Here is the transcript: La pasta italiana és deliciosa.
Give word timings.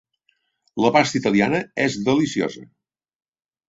La 0.85 0.91
pasta 0.95 1.21
italiana 1.21 1.63
és 1.87 2.01
deliciosa. 2.11 2.69